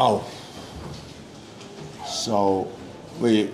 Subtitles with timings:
[0.00, 0.24] Oh.
[2.06, 2.70] So
[3.18, 3.50] we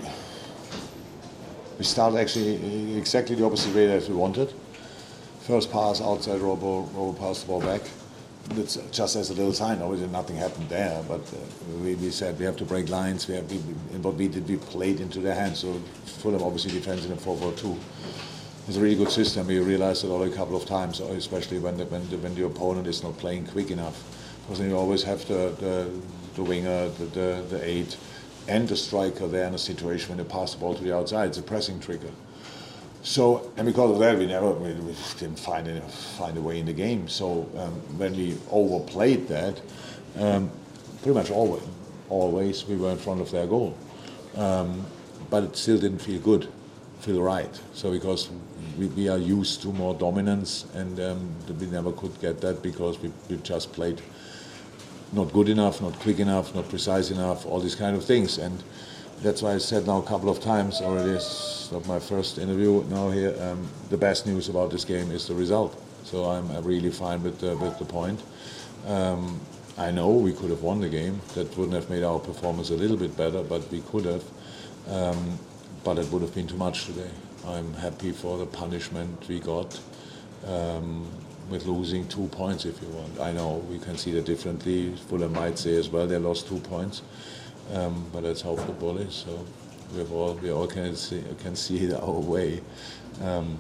[1.79, 4.53] we started actually exactly the opposite way that we wanted.
[5.41, 7.81] First pass outside, Robbo, Robbo passed the ball back.
[8.57, 9.81] It's just as a little sign.
[9.81, 13.27] Obviously, nothing happened there, but uh, we, we said we have to break lines.
[13.27, 13.57] We have, we,
[14.03, 15.61] what we did, we played into their hands.
[15.61, 15.73] So
[16.05, 17.79] Fulham obviously defends in a 4-4-2.
[18.69, 19.47] It's a really good system.
[19.47, 22.45] We realized it already a couple of times, especially when the, when the, when the
[22.45, 23.99] opponent is not playing quick enough.
[24.43, 25.91] Because then you always have the, the,
[26.35, 27.97] the winger, the, the, the eight,
[28.49, 31.29] and the striker there in a situation when they pass the ball to the outside.
[31.29, 32.11] It's a pressing trigger.
[33.03, 36.59] So, and because of that, we never we, we didn't find a, find a way
[36.59, 37.09] in the game.
[37.09, 39.61] So um, when we overplayed that,
[40.19, 40.51] um,
[41.03, 41.63] pretty much always,
[42.09, 43.77] always we were in front of their goal.
[44.37, 44.87] Um,
[45.31, 46.49] but it still didn't feel good,
[47.01, 47.61] feel right.
[47.75, 48.31] So because
[48.79, 52.99] we, we are used to more dominance, and um, we never could get that because
[53.01, 54.01] we, we just played
[55.13, 58.39] not good enough, not quick enough, not precise enough, all these kind of things.
[58.39, 58.63] And
[59.23, 62.85] that's why I said now a couple of times already, it's not my first interview
[62.85, 65.81] now here, um, the best news about this game is the result.
[66.05, 68.23] So I'm really fine with the, with the point.
[68.87, 69.41] Um,
[69.77, 71.21] I know we could have won the game.
[71.35, 74.25] That wouldn't have made our performance a little bit better, but we could have.
[74.89, 75.39] Um,
[75.83, 77.11] but it would have been too much today.
[77.47, 79.79] I'm happy for the punishment we got.
[80.47, 81.07] Um,
[81.49, 83.21] with losing two points, if you want.
[83.21, 84.95] I know we can see that differently.
[85.09, 87.03] Fulham might say as well they lost two points,
[87.73, 89.15] um, but that's how football is.
[89.15, 89.47] So
[89.95, 92.61] we all we all can see can see it our way.
[93.23, 93.59] Um,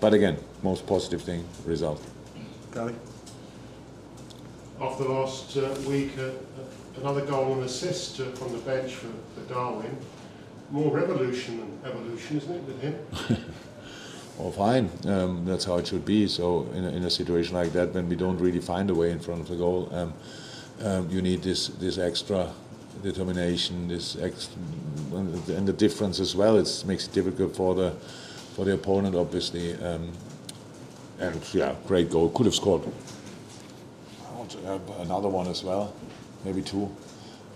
[0.00, 2.02] but again, most positive thing result.
[2.72, 2.94] Gary.
[4.80, 6.30] After last uh, week, uh,
[7.00, 9.96] another goal and assist uh, from the bench for, for Darwin.
[10.70, 13.06] More revolution than evolution, isn't it, with him?
[14.38, 14.90] oh, fine.
[15.06, 16.26] Um, that's how it should be.
[16.28, 19.10] So in a, in a situation like that, when we don't really find a way
[19.10, 20.14] in front of the goal, um,
[20.82, 22.52] um, you need this this extra
[23.02, 26.58] determination, this and the difference as well.
[26.58, 27.92] It makes it difficult for the
[28.54, 29.74] for the opponent, obviously.
[29.74, 30.12] Um,
[31.20, 32.28] and yeah, great goal.
[32.30, 32.82] Could have scored
[35.00, 35.94] another one as well,
[36.44, 36.90] maybe two.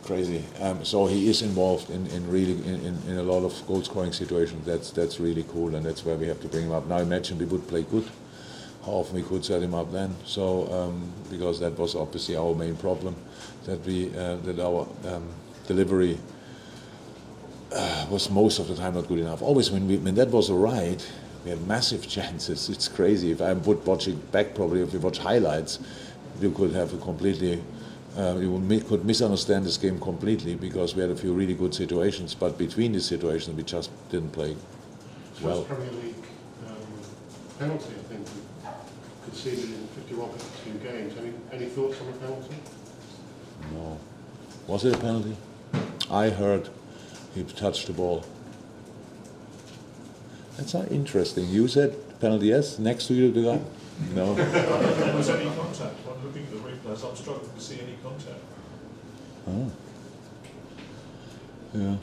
[0.04, 0.42] Crazy.
[0.60, 4.12] Um, so he is involved in, in really in, in, a lot of goal scoring
[4.12, 4.64] situations.
[4.64, 6.86] That's that's really cool, and that's where we have to bring him up.
[6.86, 8.08] Now imagine we would play good.
[8.86, 10.14] How often we could set him up then?
[10.24, 13.16] So um, because that was obviously our main problem,
[13.64, 15.28] that we uh, that our um,
[15.66, 16.18] delivery
[17.72, 19.42] uh, was most of the time not good enough.
[19.42, 21.06] Always when we, when that was right,
[21.44, 22.68] we had massive chances.
[22.68, 23.30] It's crazy.
[23.30, 25.80] If I would watch it back, probably if we watch highlights,
[26.40, 27.62] you could have a completely
[28.16, 32.34] uh, you could misunderstand this game completely because we had a few really good situations,
[32.34, 34.56] but between these situations we just didn't play
[35.42, 35.62] well.
[35.64, 36.14] Premier League
[36.66, 36.76] um,
[37.58, 38.26] penalty, I think,
[39.24, 41.14] conceded in 51, 52 games.
[41.18, 42.56] Any, any thoughts on the penalty?
[43.72, 43.98] No.
[44.66, 45.36] Was it a penalty?
[46.10, 46.68] I heard
[47.34, 48.24] he touched the ball.
[50.58, 51.48] That's not interesting.
[51.48, 53.60] You said penalty yes, next to you the guy?
[54.12, 54.32] No.
[55.16, 55.94] was any contact?
[56.10, 57.08] I'm looking at the replays.
[57.08, 58.40] I'm struggling to see any contact.
[59.46, 59.70] Oh.
[61.74, 61.96] Yeah.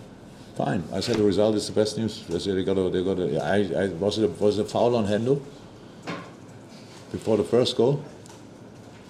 [0.56, 0.86] Fine.
[0.94, 2.24] I said the result is the best news.
[2.34, 4.66] I said they got a, they got a, I, I, was it a, was it
[4.66, 5.42] a foul on Hendo
[7.12, 8.02] before the first goal?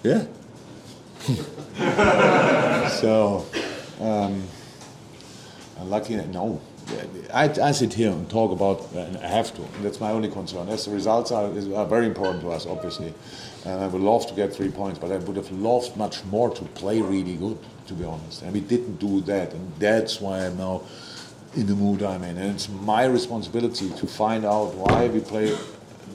[0.02, 0.26] Yeah.
[2.88, 3.46] so,
[4.00, 4.42] um,
[5.84, 6.60] lucky that, no.
[7.32, 10.68] I, I, sit here and talk about, and I have to, that's my only concern.
[10.68, 13.12] As the results are, are very important to us, obviously.
[13.64, 16.50] And I would love to get three points, but I would have loved much more
[16.54, 18.42] to play really good, to be honest.
[18.42, 20.82] And we didn't do that, and that's why I'm now
[21.56, 22.38] in the mood I'm in.
[22.38, 25.58] And it's my responsibility to find out why we played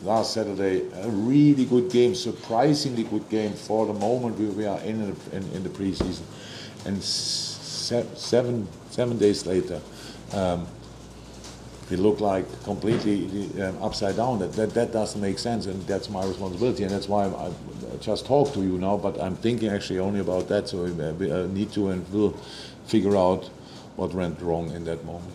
[0.03, 4.79] last Saturday a really good game, surprisingly good game for the moment we, we are
[4.79, 6.24] in, in, in the preseason.
[6.85, 9.81] And se- seven seven days later,
[10.33, 10.68] um,
[11.92, 13.28] we look like completely
[13.62, 14.39] um, upside down.
[14.39, 17.98] That, that that doesn't make sense, and that's my responsibility, and that's why I, I
[18.00, 18.98] just talk to you now.
[18.98, 22.31] But I'm thinking actually only about that, so we uh, need to and will
[22.86, 23.50] figure out
[23.98, 25.33] what went wrong in that moment.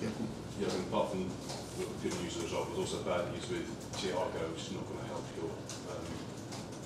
[0.00, 0.08] Yeah,
[0.60, 1.28] yeah and apart from
[1.78, 3.66] the good news of the result, was also bad news with
[3.98, 5.50] Thiago, which is not going to help your
[5.90, 6.06] um,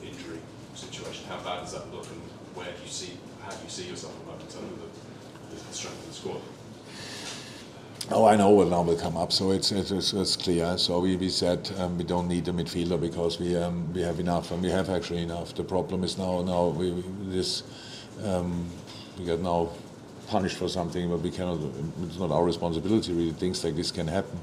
[0.03, 0.41] injury
[0.75, 1.27] situation.
[1.29, 2.23] How bad does that look, and
[2.57, 6.01] where do you see, how do you see yourself in terms of the, the strength
[6.01, 6.41] of the squad?
[8.09, 10.79] Oh, I know what now will come up, so it's it's, it's clear.
[10.79, 14.21] So we, we said um, we don't need a midfielder because we um, we have
[14.21, 15.57] enough, and we have actually enough.
[15.57, 17.03] The problem is now now we, we
[17.35, 17.65] this
[18.23, 18.71] um,
[19.19, 19.71] we get now
[20.29, 21.59] punished for something, but we cannot.
[22.05, 23.13] It's not our responsibility.
[23.13, 24.39] Really, things like this can happen.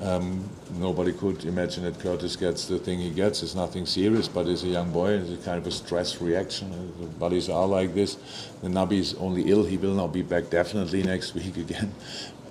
[0.00, 3.42] Um, nobody could imagine that Curtis gets the thing he gets.
[3.42, 5.10] It's nothing serious, but it's a young boy.
[5.10, 6.70] It's a kind of a stress reaction.
[7.00, 8.16] The bodies are like this.
[8.62, 9.64] The Naby is only ill.
[9.64, 11.92] He will not be back definitely next week again.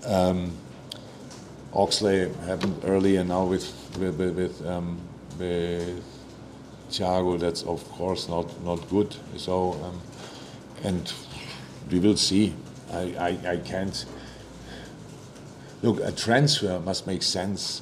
[0.05, 0.51] Um,
[1.73, 4.99] Oxley happened early, and now with with with, um,
[5.37, 6.03] with
[6.89, 9.15] Thiago, that's of course not not good.
[9.35, 10.01] So, um,
[10.83, 11.11] and
[11.91, 12.53] we will see.
[12.91, 14.05] I, I, I can't
[15.81, 15.99] look.
[15.99, 17.81] A transfer must make sense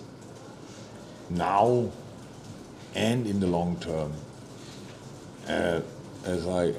[1.29, 1.91] now
[2.95, 4.13] and in the long term.
[5.47, 5.81] Uh,
[6.25, 6.73] as I,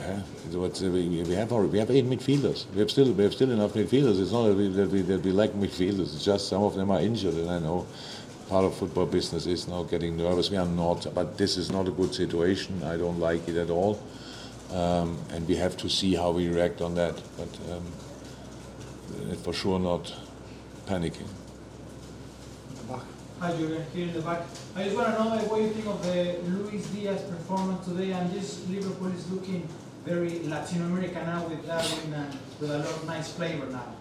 [0.52, 2.66] we have our, we have eight midfielders.
[2.72, 4.20] We have still we have still enough midfielders.
[4.20, 6.14] It's not that we, that we, that we lack midfielders.
[6.14, 7.86] It's just some of them are injured, and I know
[8.48, 10.50] part of football business is now getting nervous.
[10.50, 12.82] We are not, but this is not a good situation.
[12.82, 14.02] I don't like it at all,
[14.72, 17.20] um, and we have to see how we react on that.
[17.36, 20.12] But um, for sure not
[20.86, 21.28] panicking.
[23.38, 24.46] Hi, Julian, here in the back.
[24.74, 28.32] I just want to know what you think of the Luis Diaz performance today, and
[28.32, 29.68] just Liverpool is looking
[30.06, 33.92] very Latin American now with Darwin and with a lot of nice flavor now.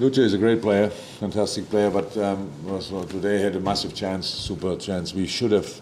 [0.00, 4.26] Lucho is a great player, fantastic player, but um, also today had a massive chance,
[4.26, 5.14] super chance.
[5.14, 5.80] We should have.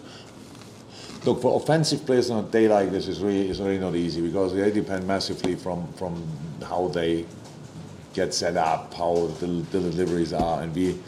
[1.25, 4.21] Look, for offensive players on a day like this is really, is really not easy
[4.21, 6.23] because they depend massively from, from
[6.61, 7.25] how they
[8.13, 10.99] get set up, how the, the deliveries are, and we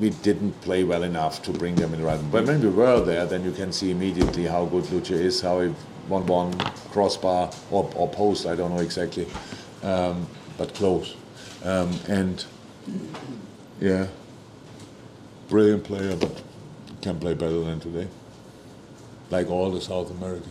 [0.00, 2.20] we didn't play well enough to bring them in the right.
[2.30, 5.60] But when we were there, then you can see immediately how good Lucho is, how
[5.60, 5.72] he
[6.08, 6.52] one one
[6.92, 9.26] crossbar or, or post, I don't know exactly,
[9.82, 10.26] um,
[10.56, 11.16] but close.
[11.64, 12.44] Um, and
[13.80, 14.06] yeah,
[15.48, 16.42] brilliant player, but
[17.02, 18.08] can play better than today,
[19.30, 20.48] like all the South Americans.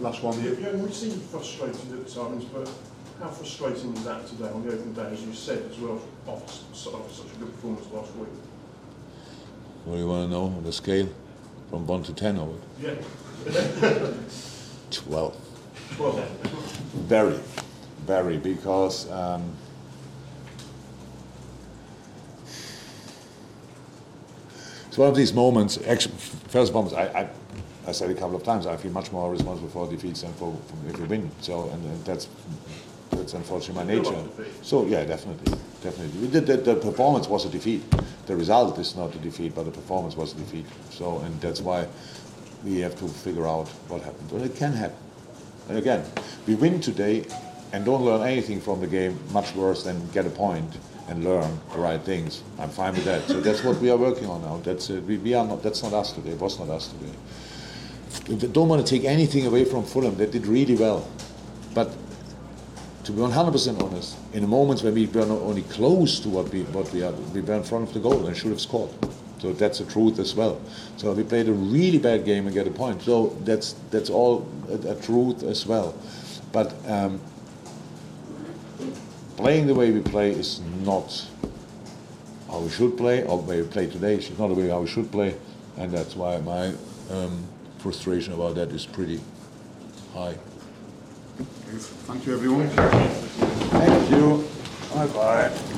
[0.00, 0.42] Last one.
[0.42, 2.68] Yeah, we seem frustrated at times, but
[3.20, 6.52] how frustrating is that today on the opening day, as you said as well, after
[6.74, 8.28] such a good performance last week?
[9.84, 11.08] What do you want to know on the scale?
[11.70, 12.94] From 1 to 10 or Yeah.
[14.90, 15.36] 12.
[15.96, 16.24] 12.
[17.08, 17.38] Very,
[18.06, 19.42] very, because um,
[24.88, 25.78] it's one of these moments.
[25.86, 26.14] Actually,
[26.48, 26.94] first moments.
[26.94, 27.28] I, I,
[27.88, 28.66] I said a couple of times.
[28.66, 31.30] I feel much more responsible for defeats than for, for if we win.
[31.40, 32.28] So, and, and that's
[33.12, 34.24] that's unfortunately my nature.
[34.62, 36.26] So yeah, definitely, definitely.
[36.28, 37.82] The, the, the, performance was a defeat.
[38.26, 40.66] The result is not a defeat, but the performance was a defeat.
[40.90, 41.86] So and that's why
[42.64, 44.30] we have to figure out what happened.
[44.30, 44.96] Well, it can happen.
[45.68, 46.04] And again,
[46.46, 47.24] we win today
[47.72, 49.18] and don't learn anything from the game.
[49.32, 50.76] Much worse than get a point
[51.08, 52.42] and learn the right things.
[52.58, 53.22] I'm fine with that.
[53.26, 54.58] So that's what we are working on now.
[54.58, 55.62] That's uh, we, we are not.
[55.62, 56.30] That's not us today.
[56.30, 56.92] It was not us
[58.26, 58.48] today.
[58.48, 60.16] don't want to take anything away from Fulham.
[60.16, 61.06] They did really well,
[61.74, 61.90] but
[63.04, 66.52] to be 100% honest, in the moments when we were not only close to what
[66.52, 68.90] we what we are, we were in front of the goal and should have scored.
[69.40, 70.60] So that's the truth as well.
[70.98, 73.02] So we played a really bad game and get a point.
[73.02, 75.96] So that's that's all a, a truth as well.
[76.52, 77.20] But um,
[79.36, 81.26] playing the way we play is not
[82.48, 84.80] how we should play, or the way we play today is not the way how
[84.80, 85.34] we should play,
[85.76, 86.72] and that's why my
[87.10, 87.44] um,
[87.78, 89.20] frustration about that is pretty
[90.14, 90.36] high.
[91.78, 92.68] Thank you, everyone.
[92.68, 94.46] Thank you.
[94.94, 95.71] Bye bye.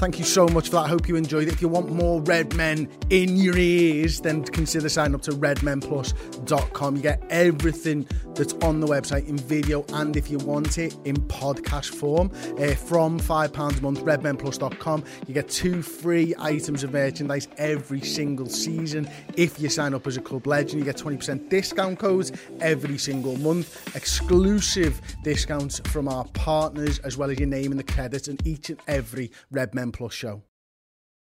[0.00, 0.86] Thank you so much for that.
[0.86, 1.52] I hope you enjoyed it.
[1.52, 6.96] If you want more Red Men in your ears, then consider signing up to redmenplus.com.
[6.96, 11.16] You get everything that's on the website in video and if you want it in
[11.16, 15.04] podcast form uh, from £5 a month, redmenplus.com.
[15.26, 19.06] You get two free items of merchandise every single season.
[19.36, 23.36] If you sign up as a club legend, you get 20% discount codes every single
[23.36, 28.40] month, exclusive discounts from our partners, as well as your name in the credits, and
[28.46, 30.42] each and every Red Men Plus show.